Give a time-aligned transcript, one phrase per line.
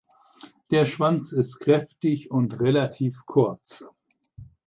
[0.71, 3.85] Der Schwanz ist kräftig und relativ kurz.